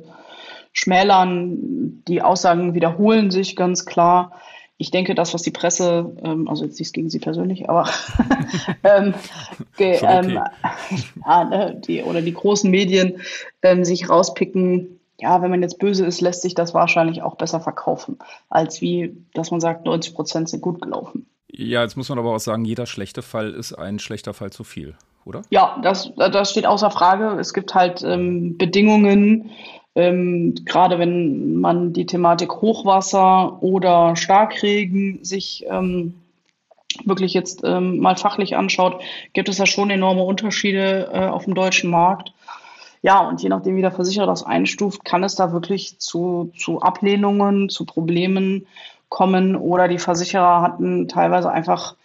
[0.73, 2.01] schmälern.
[2.07, 4.31] Die Aussagen wiederholen sich ganz klar
[4.81, 7.89] ich denke, das, was die Presse, ähm, also jetzt nichts gegen Sie persönlich, aber
[8.83, 9.13] ähm,
[9.77, 10.39] ge, ähm,
[11.25, 13.21] ja, ne, die, oder die großen Medien
[13.61, 17.59] ähm, sich rauspicken, ja, wenn man jetzt böse ist, lässt sich das wahrscheinlich auch besser
[17.59, 21.27] verkaufen, als wie, dass man sagt, 90 Prozent sind gut gelaufen.
[21.51, 24.63] Ja, jetzt muss man aber auch sagen, jeder schlechte Fall ist ein schlechter Fall zu
[24.63, 25.41] viel, oder?
[25.49, 27.37] Ja, das, das steht außer Frage.
[27.37, 29.49] Es gibt halt ähm, Bedingungen,
[29.99, 36.15] ähm, gerade wenn man die Thematik Hochwasser oder Starkregen sich ähm,
[37.03, 39.01] wirklich jetzt ähm, mal fachlich anschaut,
[39.33, 42.33] gibt es ja schon enorme Unterschiede äh, auf dem deutschen Markt.
[43.01, 46.81] Ja, und je nachdem, wie der Versicherer das einstuft, kann es da wirklich zu, zu
[46.81, 48.67] Ablehnungen, zu Problemen
[49.07, 51.95] kommen oder die Versicherer hatten teilweise einfach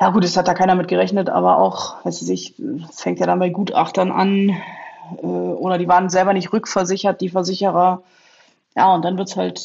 [0.00, 2.54] ja gut, es hat da keiner mit gerechnet, aber auch, weiß ich,
[2.92, 4.56] fängt ja dann bei Gutachtern an,
[5.18, 8.02] äh, oder die waren selber nicht rückversichert, die Versicherer.
[8.76, 9.60] Ja, und dann wird es halt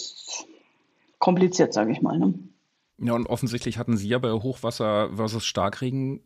[1.17, 2.17] kompliziert, sage ich mal.
[2.17, 2.33] Ne?
[2.99, 6.21] Ja, und offensichtlich hatten Sie ja bei Hochwasser versus Starkregen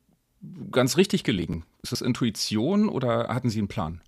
[0.71, 1.63] ganz richtig gelegen.
[1.81, 4.01] Ist das Intuition oder hatten Sie einen Plan?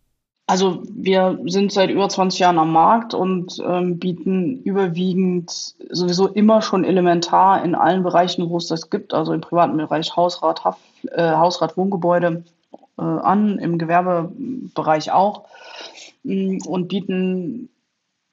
[0.48, 5.50] Also wir sind seit über 20 Jahren am Markt und ähm, bieten überwiegend
[5.90, 10.16] sowieso immer schon elementar in allen Bereichen, wo es das gibt, also im privaten Bereich
[10.16, 12.44] Hausrat, Haft, äh, Hausrat, Wohngebäude,
[13.02, 15.48] an, im Gewerbebereich auch
[16.24, 17.70] mm, und bieten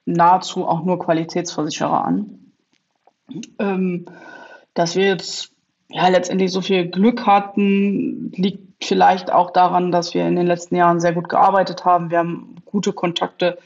[0.05, 2.51] nahezu auch nur Qualitätsversicherer an.
[3.59, 4.05] Ähm,
[4.73, 5.51] dass wir jetzt
[5.89, 10.75] ja letztendlich so viel Glück hatten, liegt vielleicht auch daran, dass wir in den letzten
[10.75, 12.09] Jahren sehr gut gearbeitet haben.
[12.09, 13.57] Wir haben gute Kontakte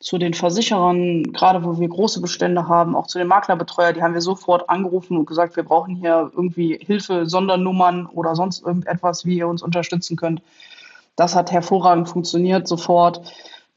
[0.00, 4.14] zu den Versicherern, gerade wo wir große Bestände haben, auch zu den Maklerbetreuer, die haben
[4.14, 9.36] wir sofort angerufen und gesagt, wir brauchen hier irgendwie Hilfe, Sondernummern oder sonst irgendetwas, wie
[9.36, 10.42] ihr uns unterstützen könnt.
[11.16, 13.20] Das hat hervorragend funktioniert, sofort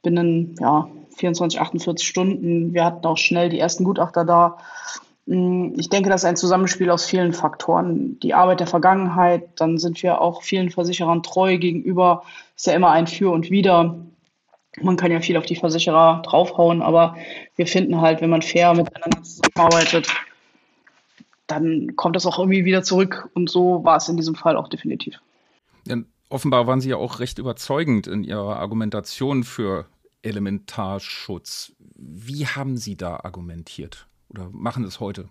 [0.02, 2.74] binnen ja, 24, 48 Stunden.
[2.74, 4.58] Wir hatten auch schnell die ersten Gutachter da.
[5.28, 8.18] Hm, ich denke, das ist ein Zusammenspiel aus vielen Faktoren.
[8.22, 12.24] Die Arbeit der Vergangenheit, dann sind wir auch vielen Versicherern treu gegenüber.
[12.56, 13.96] Ist ja immer ein Für und Wider.
[14.82, 17.16] Man kann ja viel auf die Versicherer draufhauen, aber
[17.56, 20.08] wir finden halt, wenn man fair miteinander zusammenarbeitet,
[21.48, 23.30] dann kommt das auch irgendwie wieder zurück.
[23.34, 25.20] Und so war es in diesem Fall auch definitiv.
[25.88, 25.98] Ja,
[26.30, 29.86] offenbar waren Sie ja auch recht überzeugend in Ihrer Argumentation für
[30.24, 31.74] Elementarschutz.
[31.96, 35.30] Wie haben Sie da argumentiert oder machen es heute?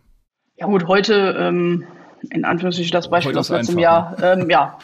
[0.57, 1.85] Ja gut, heute ähm,
[2.31, 4.17] in Anführungsstrichen das Beispiel aus letztem Jahr.
[4.23, 4.79] Ähm, ja,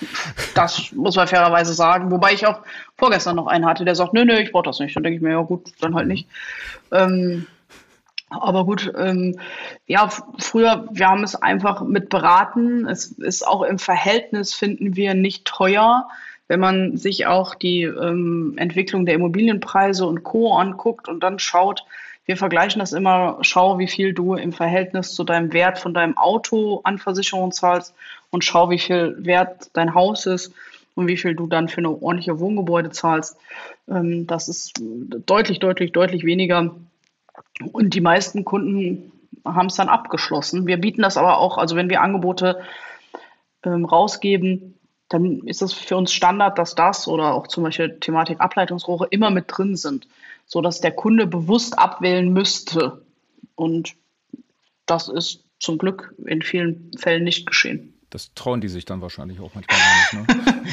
[0.54, 2.10] das muss man fairerweise sagen.
[2.10, 2.60] Wobei ich auch
[2.96, 4.96] vorgestern noch einen hatte, der sagt, nö, nö, ich brauche das nicht.
[4.96, 6.28] Dann denke ich mir, ja gut, dann halt nicht.
[6.92, 7.46] Ähm,
[8.30, 9.38] aber gut, ähm,
[9.86, 12.86] ja, früher, wir haben es einfach mit beraten.
[12.86, 16.08] Es ist auch im Verhältnis, finden wir, nicht teuer.
[16.46, 20.54] Wenn man sich auch die ähm, Entwicklung der Immobilienpreise und Co.
[20.54, 21.84] anguckt und dann schaut,
[22.28, 26.18] wir vergleichen das immer, schau, wie viel du im Verhältnis zu deinem Wert von deinem
[26.18, 27.94] Auto an Versicherung zahlst
[28.28, 30.52] und schau, wie viel wert dein Haus ist
[30.94, 33.38] und wie viel du dann für eine ordentliche Wohngebäude zahlst.
[33.88, 36.76] Ähm, das ist deutlich, deutlich, deutlich weniger.
[37.72, 39.10] Und die meisten Kunden
[39.46, 40.66] haben es dann abgeschlossen.
[40.66, 42.60] Wir bieten das aber auch, also wenn wir Angebote
[43.64, 48.38] ähm, rausgeben, dann ist es für uns Standard, dass das oder auch zum Beispiel Thematik
[48.38, 50.06] Ableitungsrohre immer mit drin sind
[50.48, 53.04] so dass der Kunde bewusst abwählen müsste.
[53.54, 53.94] Und
[54.86, 57.94] das ist zum Glück in vielen Fällen nicht geschehen.
[58.10, 59.78] Das trauen die sich dann wahrscheinlich auch manchmal
[60.26, 60.28] nicht.
[60.28, 60.64] Ne?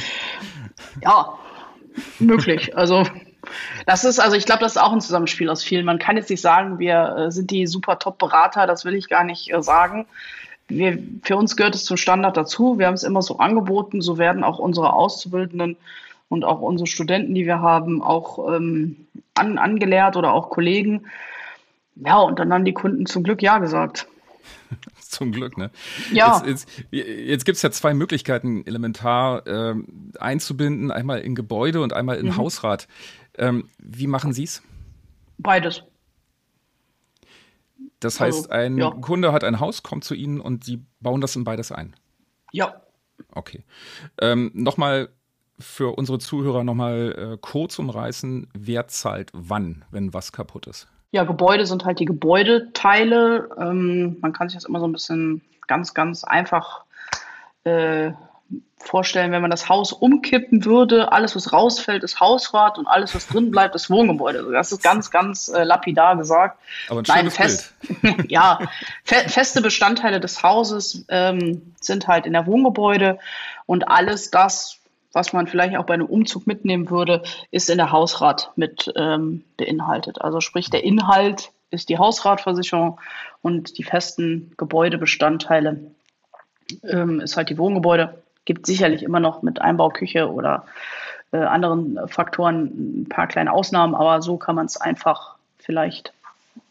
[1.03, 1.37] ja,
[2.19, 2.75] möglich.
[2.77, 3.03] Also
[3.85, 5.85] das ist, also ich glaube, das ist auch ein Zusammenspiel aus vielen.
[5.85, 9.25] Man kann jetzt nicht sagen, wir äh, sind die super Top-Berater, das will ich gar
[9.25, 10.07] nicht äh, sagen.
[10.67, 12.79] Wir, für uns gehört es zum Standard dazu.
[12.79, 15.77] Wir haben es immer so angeboten, so werden auch unsere Auszubildenden
[16.29, 21.05] und auch unsere Studenten, die wir haben, auch ähm, an, angelehrt oder auch Kollegen.
[21.95, 24.07] Ja, und dann haben die Kunden zum Glück Ja gesagt.
[24.99, 25.71] zum Glück, ne?
[26.11, 26.43] Ja.
[26.45, 29.75] Jetzt, jetzt, jetzt gibt es ja zwei Möglichkeiten, elementar äh,
[30.19, 32.37] einzubinden, einmal in Gebäude und einmal in mhm.
[32.37, 32.87] Hausrat.
[33.37, 34.61] Ähm, wie machen Sie es?
[35.37, 35.83] Beides.
[37.99, 38.91] Das heißt, also, ein ja.
[38.91, 41.95] Kunde hat ein Haus, kommt zu Ihnen und Sie bauen das in beides ein?
[42.51, 42.81] Ja.
[43.31, 43.63] Okay.
[44.21, 45.09] Ähm, nochmal
[45.59, 50.87] für unsere Zuhörer nochmal äh, kurz umreißen, wer zahlt wann, wenn was kaputt ist?
[51.11, 53.49] Ja, Gebäude sind halt die Gebäudeteile.
[53.57, 56.83] Ähm, man kann sich das immer so ein bisschen ganz, ganz einfach
[57.63, 58.11] äh,
[58.77, 63.27] vorstellen, wenn man das Haus umkippen würde, alles, was rausfällt, ist Hausrat und alles, was
[63.27, 64.39] drin bleibt, ist Wohngebäude.
[64.39, 66.59] Also das ist ganz, ganz äh, lapidar gesagt.
[66.89, 67.73] Aber ein Nein, fest,
[68.27, 68.59] ja,
[69.03, 73.19] fe feste Bestandteile des Hauses ähm, sind halt in der Wohngebäude
[73.65, 74.79] und alles das,
[75.15, 79.45] was man vielleicht auch bei einem Umzug mitnehmen würde, ist in der Hausrat mit ähm,
[79.57, 80.21] beinhaltet.
[80.21, 82.99] Also sprich, der Inhalt ist die Hausratversicherung
[83.41, 85.79] und die festen Gebäudebestandteile
[86.83, 90.65] ähm, ist halt die Wohngebäude gibt sicherlich immer noch mit Einbauküche oder
[91.31, 96.13] äh, anderen Faktoren ein paar kleine Ausnahmen, aber so kann man es einfach vielleicht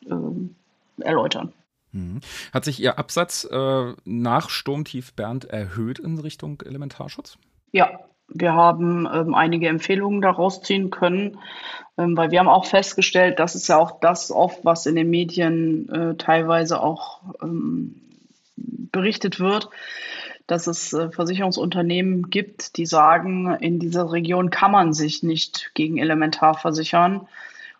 [0.06, 1.52] äh, erläutern.
[1.92, 2.20] Mhm.
[2.52, 7.38] Hat sich Ihr Absatz äh, nach Sturmtief Bernd erhöht in Richtung Elementarschutz?
[7.72, 11.38] Ja, wir haben ähm, einige Empfehlungen daraus ziehen können,
[11.96, 15.10] ähm, weil wir haben auch festgestellt, das ist ja auch das oft, was in den
[15.10, 18.00] Medien äh, teilweise auch ähm,
[18.56, 19.68] berichtet wird,
[20.46, 25.98] dass es äh, Versicherungsunternehmen gibt, die sagen, in dieser Region kann man sich nicht gegen
[25.98, 27.28] Elementar versichern.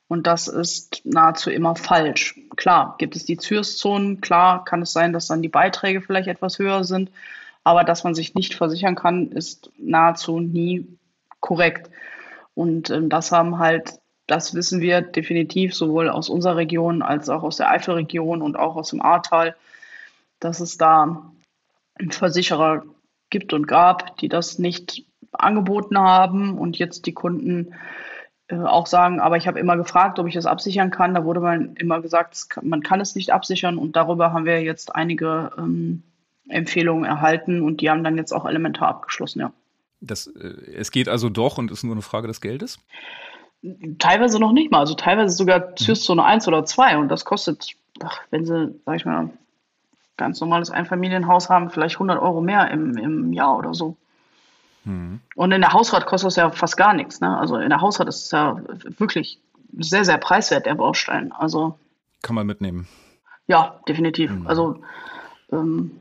[0.07, 2.39] Und das ist nahezu immer falsch.
[2.57, 6.59] Klar, gibt es die Zürszonen, klar kann es sein, dass dann die Beiträge vielleicht etwas
[6.59, 7.11] höher sind,
[7.65, 10.87] aber dass man sich nicht versichern kann, ist nahezu nie
[11.41, 11.91] korrekt.
[12.55, 17.43] Und ähm, das haben halt, das wissen wir definitiv sowohl aus unserer Region als auch
[17.43, 19.57] aus der Eifelregion und auch aus dem Ahrtal,
[20.41, 21.31] dass es da
[22.11, 22.85] Versicherer
[23.31, 27.75] gibt und gab, die das nicht angeboten haben und jetzt die Kunden
[28.49, 31.15] äh, auch sagen, aber ich habe immer gefragt, ob ich das absichern kann.
[31.15, 34.95] Da wurde man immer gesagt, man kann es nicht absichern und darüber haben wir jetzt
[34.95, 36.03] einige ähm,
[36.49, 39.53] Empfehlungen erhalten und die haben dann jetzt auch elementar abgeschlossen, ja.
[40.01, 42.79] Das, äh, es geht also doch und ist nur eine Frage des Geldes?
[43.99, 46.29] Teilweise noch nicht mal, also teilweise sogar Zürszone mhm.
[46.29, 49.31] 1 oder 2 und das kostet, ach, wenn sie, sag ich mal,
[50.17, 53.97] ganz normales Einfamilienhaus haben, vielleicht 100 Euro mehr im, im Jahr oder so.
[54.85, 55.21] Mhm.
[55.35, 57.21] Und in der Hausrat kostet das ja fast gar nichts.
[57.21, 57.37] Ne?
[57.39, 58.61] Also in der Hausrat ist es ja
[58.99, 59.41] wirklich
[59.79, 61.33] sehr, sehr preiswert, der Baustein.
[61.33, 61.79] Also,
[62.23, 62.87] Kann man mitnehmen.
[63.47, 64.31] Ja, definitiv.
[64.31, 64.47] Mhm.
[64.47, 64.83] Also
[65.53, 65.93] ähm,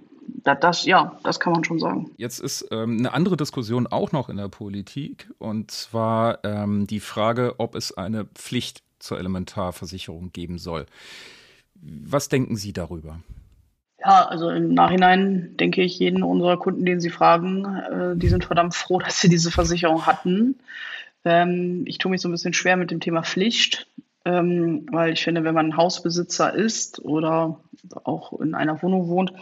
[0.43, 2.11] das, das, ja, das kann man schon sagen.
[2.17, 6.99] Jetzt ist ähm, eine andere Diskussion auch noch in der Politik und zwar ähm, die
[6.99, 10.85] Frage, ob es eine Pflicht zur Elementarversicherung geben soll.
[11.75, 13.19] Was denken Sie darüber?
[13.99, 18.43] Ja, also im Nachhinein denke ich, jeden unserer Kunden, den Sie fragen, äh, die sind
[18.45, 20.59] verdammt froh, dass sie diese Versicherung hatten.
[21.23, 23.87] Ähm, ich tue mich so ein bisschen schwer mit dem Thema Pflicht,
[24.25, 27.59] ähm, weil ich finde, wenn man Hausbesitzer ist oder
[28.03, 29.33] auch in einer Wohnung wohnt,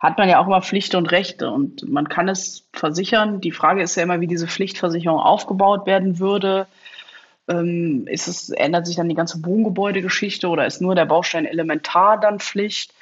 [0.00, 3.40] hat man ja auch immer Pflichten und Rechte und man kann es versichern.
[3.40, 6.66] Die Frage ist ja immer, wie diese Pflichtversicherung aufgebaut werden würde.
[7.48, 12.18] Ähm, ist es, ändert sich dann die ganze Wohngebäudegeschichte oder ist nur der Baustein elementar
[12.20, 12.92] dann Pflicht?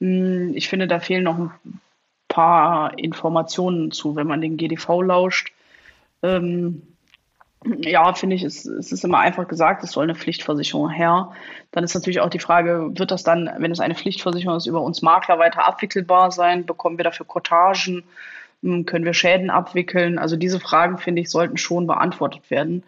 [0.00, 1.80] Hm, ich finde, da fehlen noch ein
[2.28, 5.52] paar Informationen zu, wenn man den GDV lauscht.
[6.22, 6.82] Ähm,
[7.64, 11.32] ja, finde ich, es, es, ist immer einfach gesagt, es soll eine Pflichtversicherung her.
[11.72, 14.80] Dann ist natürlich auch die Frage, wird das dann, wenn es eine Pflichtversicherung ist, über
[14.80, 16.66] uns Makler weiter abwickelbar sein?
[16.66, 18.04] Bekommen wir dafür Kotagen?
[18.62, 20.18] Hm, können wir Schäden abwickeln?
[20.18, 22.84] Also diese Fragen, finde ich, sollten schon beantwortet werden.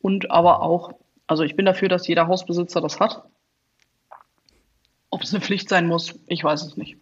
[0.00, 0.92] Und aber auch,
[1.26, 3.24] also ich bin dafür, dass jeder Hausbesitzer das hat.
[5.10, 6.96] Ob es eine Pflicht sein muss, ich weiß es nicht.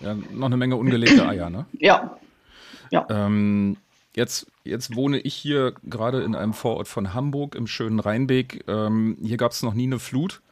[0.00, 1.66] Ja, noch eine Menge ungelegte Eier, ne?
[1.78, 2.18] Ja.
[2.90, 3.06] ja.
[3.10, 3.76] Ähm,
[4.18, 8.64] jetzt, jetzt wohne ich hier gerade in einem Vorort von Hamburg im schönen Rheinbeek.
[8.68, 10.42] Ähm, hier gab es noch nie eine Flut.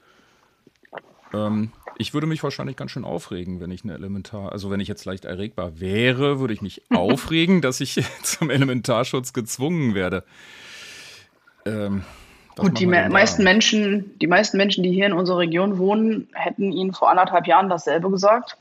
[1.34, 4.88] Ähm, ich würde mich wahrscheinlich ganz schön aufregen, wenn ich eine Elementar, also wenn ich
[4.88, 10.24] jetzt leicht erregbar wäre, würde ich mich aufregen, dass ich zum Elementarschutz gezwungen werde.
[11.66, 12.04] Ähm,
[12.56, 16.72] Gut, die me meisten Menschen, die meisten Menschen, die hier in unserer Region wohnen, hätten
[16.72, 18.56] Ihnen vor anderthalb Jahren dasselbe gesagt.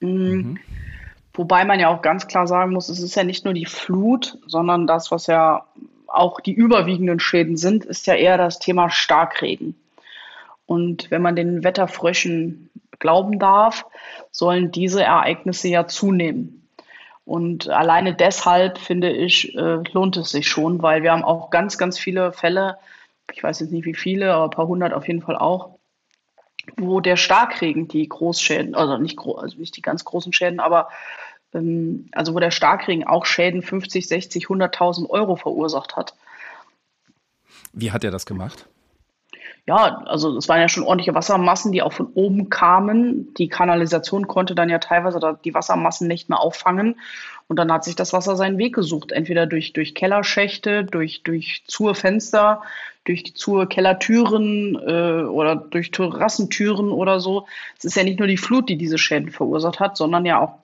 [0.00, 0.08] Mhm.
[0.08, 0.58] Mhm.
[1.36, 4.38] Wobei man ja auch ganz klar sagen muss, es ist ja nicht nur die Flut,
[4.46, 5.66] sondern das, was ja
[6.06, 9.74] auch die überwiegenden Schäden sind, ist ja eher das Thema Starkregen.
[10.64, 13.84] Und wenn man den Wetterfröschen glauben darf,
[14.30, 16.68] sollen diese Ereignisse ja zunehmen.
[17.26, 21.76] Und alleine deshalb finde ich, äh, lohnt es sich schon, weil wir haben auch ganz,
[21.76, 22.78] ganz viele Fälle,
[23.32, 25.75] ich weiß jetzt nicht wie viele, aber ein paar hundert auf jeden Fall auch,
[26.76, 30.88] wo der Starkregen die Großschäden, also nicht, also nicht die ganz großen Schäden, aber
[31.54, 36.14] ähm, also wo der Starkregen auch Schäden 50, 60, 100.000 Euro verursacht hat.
[37.72, 38.66] Wie hat er das gemacht?
[39.68, 43.34] Ja, also es waren ja schon ordentliche Wassermassen, die auch von oben kamen.
[43.34, 47.00] Die Kanalisation konnte dann ja teilweise die Wassermassen nicht mehr auffangen.
[47.48, 51.64] Und dann hat sich das Wasser seinen Weg gesucht, entweder durch, durch Kellerschächte, durch, durch
[51.66, 52.62] Zurfenster,
[53.06, 57.46] durch die Zur-Kellertüren äh, oder durch Terrassentüren oder so.
[57.78, 60.58] Es ist ja nicht nur die Flut, die diese Schäden verursacht hat, sondern ja auch,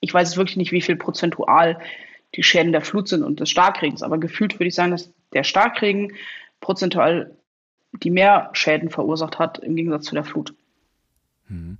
[0.00, 1.80] ich weiß wirklich nicht, wie viel prozentual
[2.34, 5.44] die Schäden der Flut sind und des Starkregens, aber gefühlt würde ich sagen, dass der
[5.44, 6.12] Starkregen
[6.60, 7.34] prozentual
[8.02, 10.54] die mehr Schäden verursacht hat im Gegensatz zu der Flut.
[11.48, 11.76] Hm.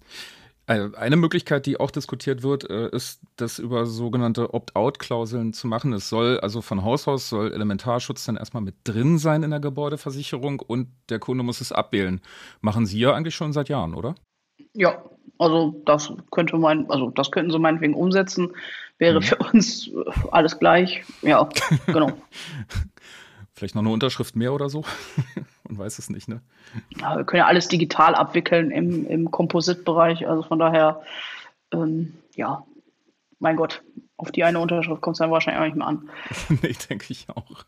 [0.66, 5.92] Eine Möglichkeit, die auch diskutiert wird, äh, ist, das über sogenannte Opt-out-Klauseln zu machen.
[5.92, 9.58] Es soll also von Haus aus soll Elementarschutz dann erstmal mit drin sein in der
[9.58, 12.20] Gebäudeversicherung und der Kunde muss es abwählen.
[12.60, 14.14] Machen Sie ja eigentlich schon seit Jahren, oder?
[14.72, 15.02] Ja,
[15.38, 18.52] also das könnte man, also das könnten Sie meinetwegen umsetzen.
[18.98, 19.22] Wäre mhm.
[19.24, 19.90] für uns
[20.30, 21.02] alles gleich.
[21.22, 21.48] Ja,
[21.86, 22.12] genau.
[23.62, 24.82] Vielleicht noch eine Unterschrift mehr oder so?
[25.68, 26.40] Man weiß es nicht, ne?
[27.00, 30.26] Ja, wir können ja alles digital abwickeln im, im Composite-Bereich.
[30.26, 31.00] Also von daher,
[31.72, 32.66] ähm, ja,
[33.38, 33.84] mein Gott,
[34.16, 36.10] auf die eine Unterschrift kommt es dann wahrscheinlich auch nicht mehr an.
[36.60, 37.64] nee, denke ich auch.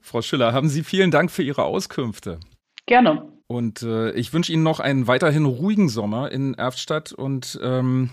[0.00, 2.38] Frau Schiller, haben Sie vielen Dank für Ihre Auskünfte.
[2.86, 3.26] Gerne.
[3.48, 8.10] Und äh, ich wünsche Ihnen noch einen weiterhin ruhigen Sommer in Erftstadt und ähm,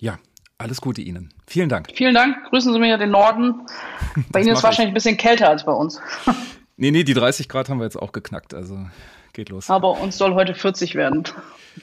[0.00, 0.18] ja,
[0.58, 1.32] alles Gute Ihnen.
[1.46, 1.88] Vielen Dank.
[1.94, 2.36] Vielen Dank.
[2.50, 3.66] Grüßen Sie mir den Norden.
[4.30, 6.00] Bei Ihnen ist es wahrscheinlich ein bisschen kälter als bei uns.
[6.76, 8.54] nee, nee, die 30 Grad haben wir jetzt auch geknackt.
[8.54, 8.78] Also
[9.32, 9.68] geht los.
[9.70, 11.24] Aber uns soll heute 40 werden.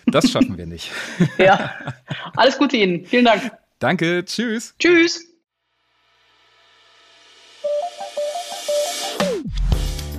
[0.07, 0.91] Das schaffen wir nicht.
[1.37, 1.71] ja.
[2.35, 3.05] Alles Gute Ihnen.
[3.05, 3.51] Vielen Dank.
[3.79, 4.23] Danke.
[4.25, 4.75] Tschüss.
[4.79, 5.27] Tschüss.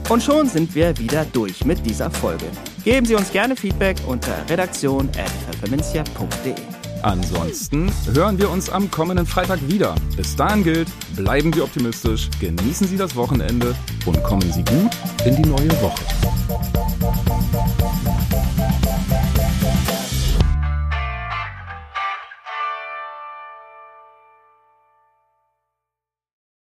[0.09, 2.47] Und schon sind wir wieder durch mit dieser Folge.
[2.85, 6.72] Geben Sie uns gerne Feedback unter redaktion.pfefferminzia.de.
[7.03, 9.95] Ansonsten hören wir uns am kommenden Freitag wieder.
[10.17, 13.75] Bis dahin gilt, bleiben Sie optimistisch, genießen Sie das Wochenende
[14.07, 14.91] und kommen Sie gut
[15.25, 16.03] in die neue Woche.